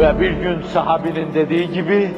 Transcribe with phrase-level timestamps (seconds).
[0.00, 2.10] Ve bir gün sahabinin dediği gibi,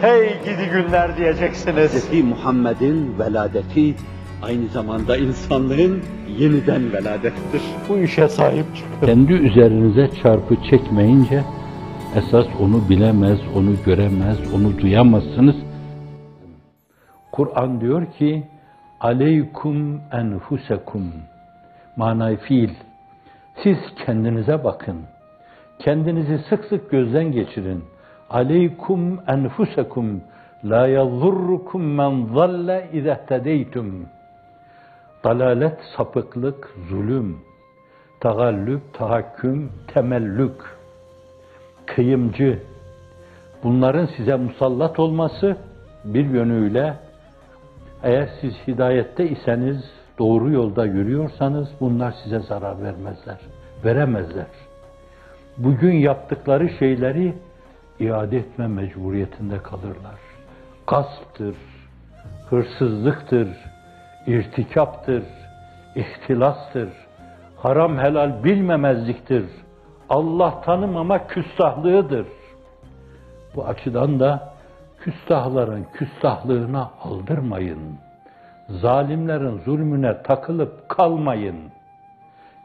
[0.00, 2.12] hey gidi günler diyeceksiniz.
[2.12, 2.24] Hz.
[2.24, 3.94] Muhammed'in veladeti
[4.42, 6.02] aynı zamanda insanlığın
[6.38, 7.62] yeniden veladettir.
[7.88, 9.06] Bu işe sahip çıkın.
[9.06, 11.44] Kendi üzerinize çarpı çekmeyince
[12.16, 15.56] esas onu bilemez, onu göremez, onu duyamazsınız.
[17.32, 18.42] Kur'an diyor ki
[19.00, 21.12] aleykum enfusekum
[21.96, 22.70] manay fiil.
[23.62, 23.76] Siz
[24.06, 24.96] kendinize bakın.
[25.80, 27.84] Kendinizi sık sık gözden geçirin.
[28.30, 30.20] Aleykum enfusekum
[30.64, 34.06] la yadurrukum men zalle izehtedeytum.
[35.24, 37.38] Dalalet, sapıklık, zulüm,
[38.20, 40.60] tagallüp, tahakküm, temellük,
[41.86, 42.62] kıyımcı,
[43.64, 45.56] bunların size musallat olması
[46.04, 46.94] bir yönüyle
[48.02, 49.84] eğer siz hidayette iseniz,
[50.18, 53.38] doğru yolda yürüyorsanız bunlar size zarar vermezler,
[53.84, 54.69] veremezler.
[55.64, 57.34] Bugün yaptıkları şeyleri
[57.98, 60.20] iade etme mecburiyetinde kalırlar.
[60.86, 61.56] Gasptır,
[62.50, 63.48] hırsızlıktır,
[64.26, 65.22] irtikaptır,
[65.94, 66.88] ihtilastır,
[67.56, 69.44] haram helal bilmemezliktir,
[70.08, 72.26] Allah tanımama küstahlığıdır.
[73.56, 74.52] Bu açıdan da
[75.00, 77.98] küstahların küstahlığına aldırmayın.
[78.68, 81.56] Zalimlerin zulmüne takılıp kalmayın.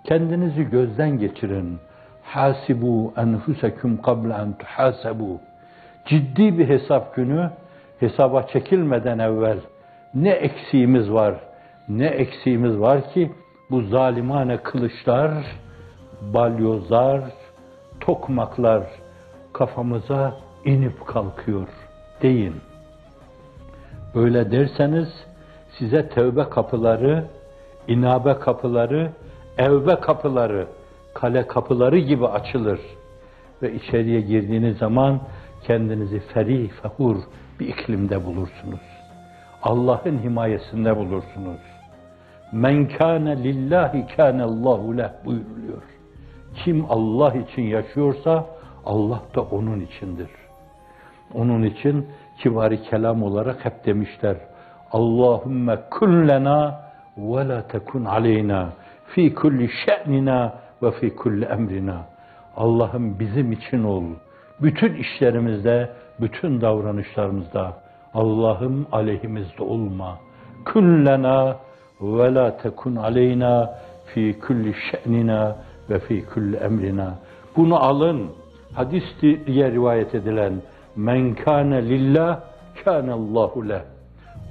[0.03, 1.80] Kendinizi gözden geçirin.
[2.26, 5.40] Hasibu enfusekum qabla en tuhasabu.
[6.06, 7.50] Ciddi bir hesap günü
[8.00, 9.58] hesaba çekilmeden evvel
[10.14, 11.36] ne eksiğimiz var,
[11.90, 13.32] ne eksiğimiz var ki
[13.72, 15.34] bu zalimane kılıçlar,
[16.22, 17.22] balyozlar,
[18.00, 18.84] tokmaklar
[19.54, 20.34] kafamıza
[20.66, 21.67] inip kalkıyor
[22.22, 22.56] deyin.
[24.16, 25.08] Öyle derseniz
[25.78, 27.26] size tevbe kapıları,
[27.88, 29.12] inabe kapıları,
[29.58, 30.67] evbe kapıları,
[31.16, 32.80] kale kapıları gibi açılır.
[33.61, 35.19] Ve içeriye girdiğiniz zaman
[35.67, 37.16] kendinizi ferih, fehur
[37.59, 38.80] bir iklimde bulursunuz.
[39.63, 41.59] Allah'ın himayesinde bulursunuz.
[42.52, 45.83] Men kâne lillahi kâne Allahu leh buyuruluyor.
[46.64, 48.45] Kim Allah için yaşıyorsa
[48.86, 50.30] Allah da onun içindir.
[51.33, 54.37] Onun için kivari kelam olarak hep demişler.
[54.92, 56.81] Allahümme kun lena
[57.17, 58.70] ve la tekun aleyna
[59.05, 60.54] fi kulli şe'nina
[60.86, 62.06] ve fi kulli emrina.
[62.58, 64.04] Allah'ım bizim için ol.
[64.62, 65.90] Bütün işlerimizde,
[66.22, 67.73] bütün davranışlarımızda.
[68.14, 70.18] Allah'ım aleyhimizde olma.
[70.66, 71.58] Kun lena
[72.02, 73.76] ve la tekun aleyna
[74.06, 75.56] fi kulli şe'nina
[75.90, 77.16] ve fi kulli emrina.
[77.56, 78.32] Bunu alın.
[78.73, 80.54] Hadis diye rivayet edilen
[80.96, 82.40] men kâne lillah
[82.84, 83.82] kâne Allahu leh.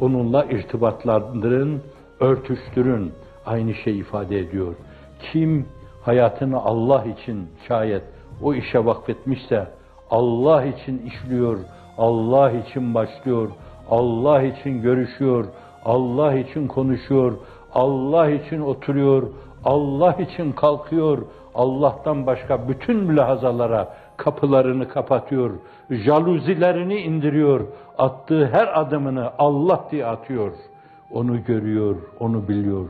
[0.01, 1.83] Onunla irtibatlandırın,
[2.21, 3.13] örtüştürün.
[3.47, 4.75] Aynı şey ifade ediyor.
[5.21, 5.67] Kim
[6.05, 8.03] hayatını Allah için şayet
[8.43, 9.67] o işe vakfetmişse,
[10.11, 11.59] Allah için işliyor,
[11.99, 13.51] Allah için başlıyor,
[13.91, 15.45] Allah için görüşüyor,
[15.85, 17.39] Allah için konuşuyor,
[17.75, 19.23] Allah için oturuyor,
[19.65, 21.19] Allah için kalkıyor,
[21.55, 25.51] Allah'tan başka bütün mülahazalara kapılarını kapatıyor,
[25.91, 27.61] jaluzilerini indiriyor,
[27.99, 30.53] attığı her adımını Allah diye atıyor.
[31.11, 32.89] Onu görüyor, onu biliyor.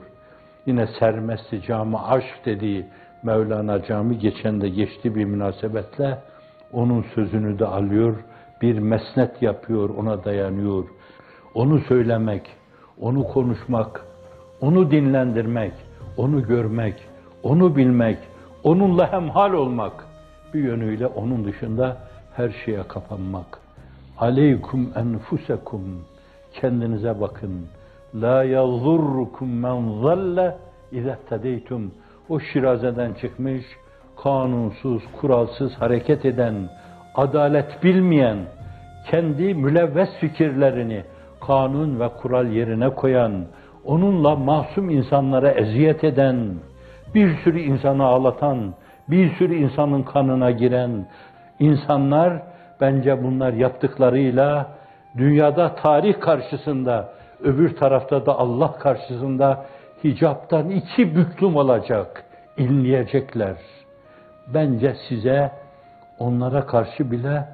[0.67, 2.87] Yine sermesti cami aşk dediği
[3.25, 6.19] Mevlana cami geçen de geçti bir münasebetle
[6.73, 8.17] onun sözünü de alıyor,
[8.63, 10.85] bir mesnet yapıyor, ona dayanıyor.
[11.55, 12.43] Onu söylemek,
[13.01, 14.05] onu konuşmak,
[14.61, 15.73] onu dinlendirmek,
[16.17, 16.95] onu görmek,
[17.43, 18.19] onu bilmek,
[18.63, 19.93] onunla hemhal olmak,
[20.55, 21.97] bir yönüyle onun dışında
[22.37, 23.59] her şeye kapanmak.
[24.19, 26.05] Aleykum enfusekum,
[26.53, 27.67] kendinize bakın.
[28.15, 30.57] La yazurrukum men zalle
[30.93, 31.93] izehtedeytum.
[32.29, 33.65] O şirazeden çıkmış,
[34.23, 36.55] kanunsuz, kuralsız hareket eden,
[37.15, 38.39] adalet bilmeyen,
[39.11, 41.03] kendi mülevves fikirlerini
[41.47, 43.45] kanun ve kural yerine koyan,
[43.85, 46.55] onunla masum insanlara eziyet eden,
[47.15, 48.75] bir sürü insanı ağlatan,
[49.09, 51.07] bir sürü insanın kanına giren
[51.59, 52.43] insanlar
[52.81, 54.67] bence bunlar yaptıklarıyla
[55.17, 57.09] dünyada tarih karşısında,
[57.43, 59.65] öbür tarafta da Allah karşısında
[60.05, 62.25] hicaptan iki büklüm olacak,
[62.57, 63.57] inleyecekler.
[64.55, 65.51] Bence size
[66.19, 67.45] onlara karşı bile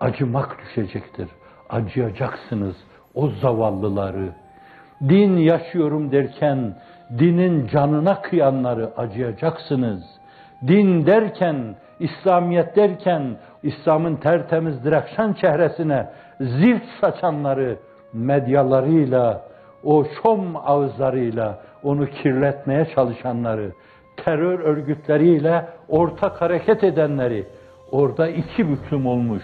[0.00, 1.28] acımak düşecektir.
[1.70, 2.76] Acıyacaksınız
[3.14, 4.28] o zavallıları.
[5.02, 6.74] Din yaşıyorum derken
[7.18, 10.04] dinin canına kıyanları acıyacaksınız.
[10.66, 16.10] Din derken, İslamiyet derken İslam'ın tertemiz direkşen çehresine
[16.40, 17.78] zift saçanları
[18.12, 19.42] medyalarıyla,
[19.84, 23.72] o şom ağızlarıyla onu kirletmeye çalışanları,
[24.16, 27.46] terör örgütleriyle ortak hareket edenleri,
[27.90, 29.42] orada iki büklüm olmuş.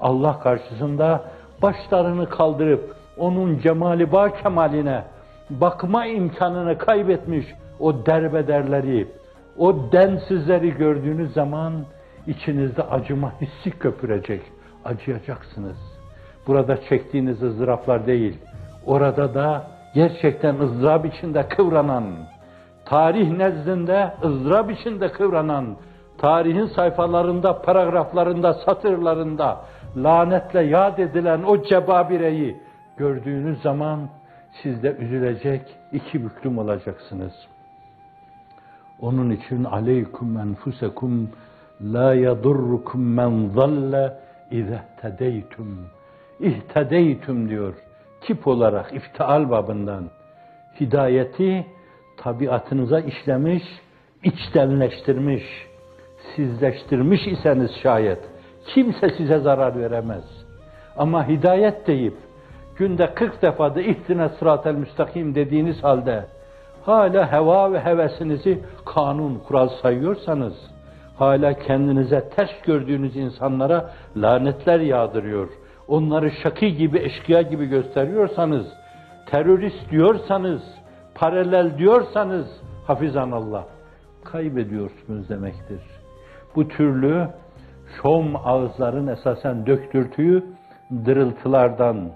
[0.00, 1.24] Allah karşısında
[1.62, 5.02] başlarını kaldırıp onun cemali ba kemaline
[5.50, 7.46] bakma imkanını kaybetmiş
[7.80, 9.08] o derbederleri,
[9.58, 11.72] o densizleri gördüğünüz zaman
[12.26, 14.42] içinizde acıma hissi köpürecek.
[14.84, 15.76] Acıyacaksınız.
[16.46, 18.38] Burada çektiğiniz ızdıraplar değil.
[18.86, 22.04] Orada da gerçekten ızdırap içinde kıvranan,
[22.84, 25.76] tarih nezdinde ızdırap içinde kıvranan,
[26.18, 29.60] tarihin sayfalarında, paragraflarında, satırlarında
[29.96, 32.56] lanetle yad edilen o cebabireyi
[32.96, 34.00] gördüğünüz zaman
[34.62, 35.62] siz de üzülecek,
[35.92, 37.32] iki büklüm olacaksınız.
[39.00, 41.30] Onun için aleykum enfusekum
[41.80, 44.18] la yadurrukum men zalle
[44.50, 45.86] izehtedeytum.
[46.40, 47.74] İhtedeytum diyor.
[48.20, 50.10] Tip olarak iftial babından.
[50.80, 51.66] Hidayeti
[52.16, 53.62] tabiatınıza işlemiş,
[54.24, 55.42] içtenleştirmiş,
[56.36, 58.18] sizleştirmiş iseniz şayet
[58.66, 60.24] kimse size zarar veremez.
[60.96, 62.16] Ama hidayet deyip
[62.76, 66.24] günde 40 defa da ihtine sıratel müstakim dediğiniz halde
[66.86, 70.54] hala heva ve hevesinizi kanun, kural sayıyorsanız,
[71.18, 75.48] hala kendinize ters gördüğünüz insanlara lanetler yağdırıyor,
[75.88, 78.66] onları şaki gibi, eşkıya gibi gösteriyorsanız,
[79.26, 80.62] terörist diyorsanız,
[81.14, 82.46] paralel diyorsanız,
[82.86, 83.64] hafizanallah,
[84.24, 85.80] kaybediyorsunuz demektir.
[86.56, 87.28] Bu türlü
[88.02, 90.44] şom ağızların esasen döktürtüğü
[91.04, 92.10] dırıltılardan,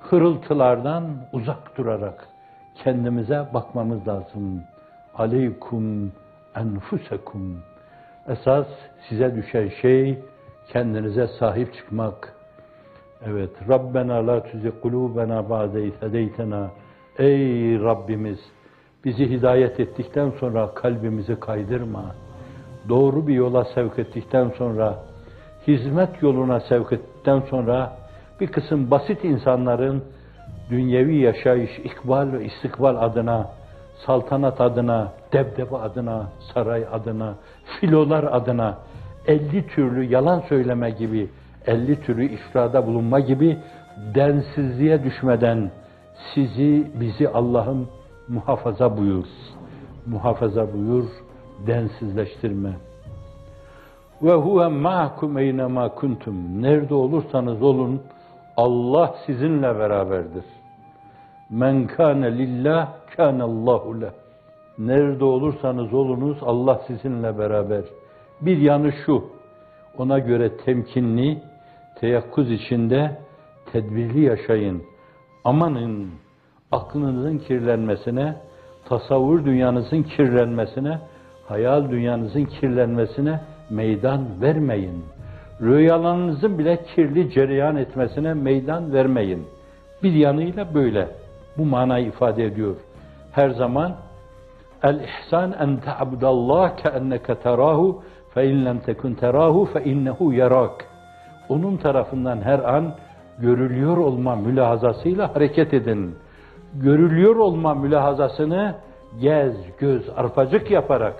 [0.00, 2.28] hırıltılardan uzak durarak
[2.84, 4.62] kendimize bakmamız lazım.
[5.14, 6.12] Aleykum
[6.56, 7.62] enfusekum.
[8.28, 8.66] Esas
[9.08, 10.18] size düşen şey
[10.72, 12.34] kendinize sahip çıkmak.
[13.26, 16.70] Evet, Rabbena la tuzi kulubena ba'de hedeytena.
[17.18, 18.38] Ey Rabbimiz,
[19.04, 22.04] bizi hidayet ettikten sonra kalbimizi kaydırma.
[22.88, 24.98] Doğru bir yola sevk ettikten sonra,
[25.66, 27.96] hizmet yoluna sevk ettikten sonra
[28.40, 30.04] bir kısım basit insanların
[30.70, 33.50] dünyevi yaşayış, ikbal ve istikbal adına,
[34.06, 37.34] saltanat adına, debdebe adına, saray adına,
[37.80, 38.78] filolar adına
[39.26, 41.28] 50 türlü yalan söyleme gibi,
[41.66, 43.58] 50 türlü ifrada bulunma gibi
[44.14, 45.70] densizliğe düşmeden
[46.34, 47.88] sizi, bizi Allah'ım
[48.28, 49.26] muhafaza buyur.
[50.06, 51.04] Muhafaza buyur,
[51.66, 52.72] densizleştirme.
[54.22, 56.62] Ve huve ma'kum eynema kuntum.
[56.62, 58.02] Nerede olursanız olun,
[58.56, 60.44] Allah sizinle beraberdir.
[61.50, 63.96] Men kâne lillah kâne Allahu.
[64.78, 67.84] Nerede olursanız olunuz Allah sizinle beraber.
[68.40, 69.24] Bir yanı şu,
[69.98, 71.42] ona göre temkinli,
[72.00, 73.18] teyakkuz içinde
[73.72, 74.82] tedbirli yaşayın.
[75.44, 76.10] Amanın
[76.72, 78.36] aklınızın kirlenmesine,
[78.88, 80.98] tasavvur dünyanızın kirlenmesine,
[81.48, 85.04] hayal dünyanızın kirlenmesine meydan vermeyin.
[85.60, 89.46] Rüyalarınızın bile kirli cereyan etmesine meydan vermeyin.
[90.02, 91.08] Bir yanıyla böyle.
[91.58, 92.76] Bu manayı ifade ediyor.
[93.32, 93.96] Her zaman
[94.82, 98.02] el ihsan en ta'budallah ke enneke terahu
[98.34, 100.93] fe in lem tekun terahu fe innehu yarak.
[101.48, 102.94] Onun tarafından her an
[103.38, 106.16] görülüyor olma mülahazasıyla hareket edin.
[106.74, 108.74] Görülüyor olma mülahazasını
[109.20, 111.14] gez, göz, arpacık yaparak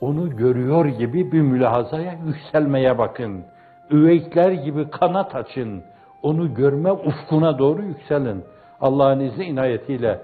[0.00, 3.44] onu görüyor gibi bir mülahazaya yükselmeye bakın.
[3.90, 5.82] Üveykler gibi kanat açın.
[6.22, 8.44] Onu görme ufkuna doğru yükselin.
[8.80, 10.20] Allah'ın izni inayetiyle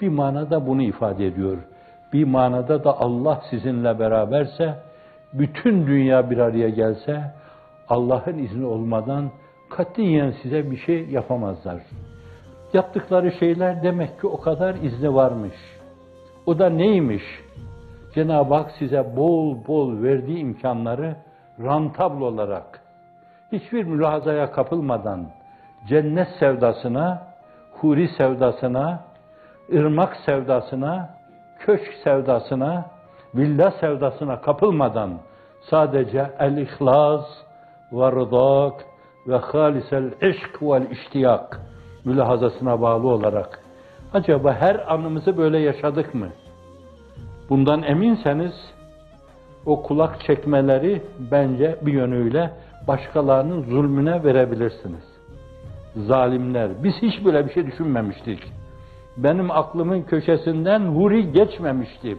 [0.00, 1.56] bir manada bunu ifade ediyor.
[2.12, 4.74] Bir manada da Allah sizinle beraberse,
[5.32, 7.32] bütün dünya bir araya gelse,
[7.88, 9.30] Allah'ın izni olmadan
[9.70, 11.82] katiyen size bir şey yapamazlar.
[12.72, 15.54] Yaptıkları şeyler demek ki o kadar izni varmış.
[16.46, 17.22] O da neymiş?
[18.14, 21.16] Cenab-ı Hak size bol bol verdiği imkanları
[21.60, 22.80] rantabl olarak,
[23.52, 25.26] hiçbir mülahazaya kapılmadan,
[25.88, 27.22] cennet sevdasına,
[27.72, 29.00] huri sevdasına,
[29.72, 31.10] ırmak sevdasına,
[31.58, 32.84] köşk sevdasına,
[33.34, 35.10] villa sevdasına kapılmadan,
[35.70, 37.26] sadece el-ihlas
[37.92, 38.84] ve rıdak
[39.26, 41.60] ve halisel işk vel iştiyak
[42.04, 43.60] mülahazasına bağlı olarak,
[44.14, 46.28] acaba her anımızı böyle yaşadık mı?
[47.50, 48.54] Bundan eminseniz
[49.66, 52.50] o kulak çekmeleri bence bir yönüyle
[52.88, 55.04] başkalarının zulmüne verebilirsiniz.
[55.96, 56.70] Zalimler.
[56.84, 58.52] Biz hiç böyle bir şey düşünmemiştik.
[59.16, 62.16] Benim aklımın köşesinden huri geçmemişti.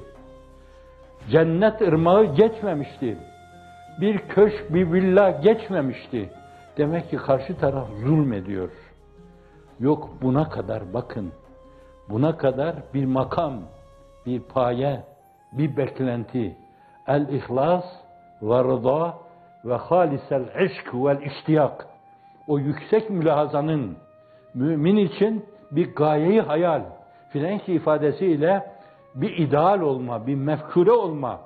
[1.32, 3.18] Cennet ırmağı geçmemişti.
[4.02, 6.30] Bir köşk, bir villa geçmemişti.
[6.78, 8.70] Demek ki karşı taraf zulmediyor.
[9.80, 11.32] Yok buna kadar bakın.
[12.10, 13.54] Buna kadar bir makam,
[14.26, 15.04] bir paye,
[15.52, 16.58] bir beklenti.
[17.08, 17.86] El-ihlas
[18.42, 19.14] ve rıda
[19.66, 21.88] ve halisel eşk vel iştiyak.
[22.48, 23.98] O yüksek mülahazanın
[24.54, 26.82] mümin için bir gayeyi hayal,
[27.34, 28.72] Frenk ifadesiyle
[29.16, 31.40] bir ideal olma, bir mefkure olma.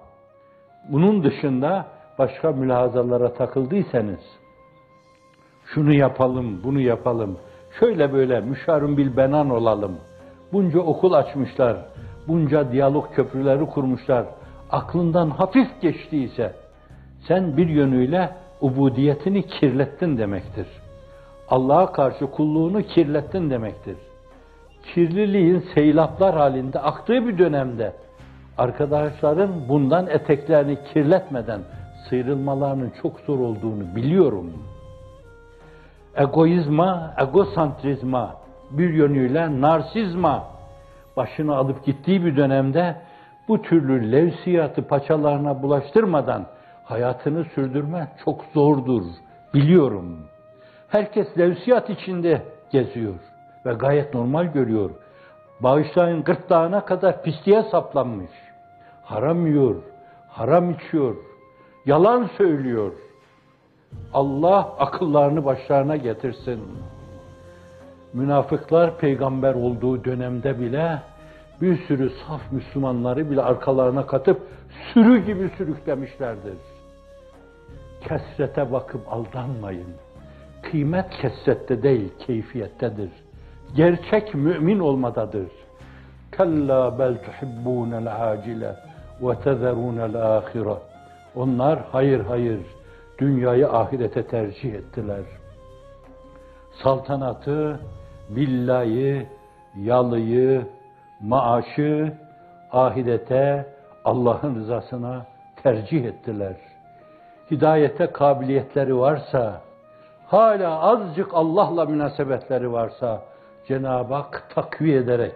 [0.89, 1.85] Bunun dışında
[2.19, 4.19] başka mülahazalara takıldıysanız,
[5.65, 7.37] şunu yapalım, bunu yapalım,
[7.79, 9.97] şöyle böyle müşarun bil benan olalım.
[10.53, 11.77] Bunca okul açmışlar,
[12.27, 14.25] bunca diyalog köprüleri kurmuşlar.
[14.71, 16.55] Aklından hafif geçtiyse,
[17.27, 18.29] sen bir yönüyle
[18.61, 20.67] ubudiyetini kirlettin demektir.
[21.49, 23.97] Allah'a karşı kulluğunu kirlettin demektir.
[24.93, 27.93] Kirliliğin seylaplar halinde aktığı bir dönemde
[28.57, 31.61] arkadaşların bundan eteklerini kirletmeden
[32.09, 34.53] sıyrılmalarının çok zor olduğunu biliyorum.
[36.15, 38.35] Egoizma, egosantrizma,
[38.71, 40.43] bir yönüyle narsizma
[41.17, 42.95] başını alıp gittiği bir dönemde
[43.47, 46.45] bu türlü levsiyatı paçalarına bulaştırmadan
[46.83, 49.03] hayatını sürdürme çok zordur.
[49.53, 50.19] Biliyorum.
[50.87, 52.41] Herkes levsiyat içinde
[52.71, 53.13] geziyor
[53.65, 54.89] ve gayet normal görüyor.
[55.59, 58.31] Bağışlayın gırtlağına kadar pisliğe saplanmış.
[59.03, 59.75] Haram yiyor,
[60.27, 61.15] haram içiyor,
[61.85, 62.91] yalan söylüyor.
[64.13, 66.61] Allah akıllarını başlarına getirsin.
[68.13, 71.01] Münafıklar peygamber olduğu dönemde bile
[71.61, 74.41] bir sürü saf Müslümanları bile arkalarına katıp
[74.93, 76.57] sürü gibi sürüklemişlerdir.
[78.01, 79.93] Kesrete bakıp aldanmayın.
[80.61, 83.09] Kıymet kesrette değil, keyfiyettedir.
[83.75, 85.47] Gerçek mümin olmadadır.
[86.31, 88.75] Kalla bel tuhibbunel acile
[89.21, 90.92] ve tezerunel ahire.
[91.35, 92.59] Onlar hayır hayır
[93.19, 95.23] dünyayı ahirete tercih ettiler.
[96.83, 97.79] Saltanatı,
[98.29, 99.27] villayı,
[99.77, 100.67] yalıyı,
[101.21, 102.13] maaşı
[102.71, 103.73] ahirete,
[104.05, 105.25] Allah'ın rızasına
[105.63, 106.55] tercih ettiler.
[107.51, 109.61] Hidayete kabiliyetleri varsa,
[110.27, 113.21] hala azıcık Allah'la münasebetleri varsa
[113.67, 115.35] Cenab-ı Hak takviye ederek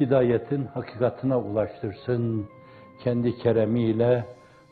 [0.00, 2.48] hidayetin hakikatine ulaştırsın.
[3.04, 4.24] Kendi keremiyle,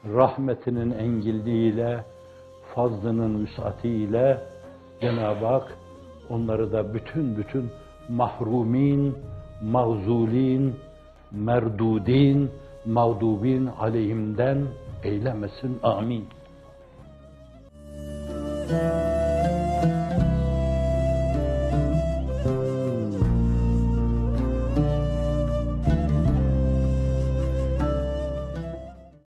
[0.05, 2.05] rahmetinin engilliğiyle,
[2.75, 4.41] fazlının vüsatiyle
[5.01, 5.79] Cenab-ı Hak
[6.31, 7.71] onları da bütün bütün
[8.09, 9.17] mahrumin,
[9.63, 10.77] mağzulin,
[11.33, 12.51] merdudin,
[12.87, 14.67] mağdubin aleyhimden
[15.05, 15.79] eylemesin.
[15.83, 16.25] Amin.